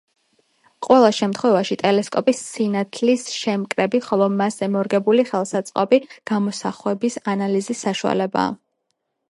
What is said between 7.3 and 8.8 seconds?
ანალიზის საშუალებაა.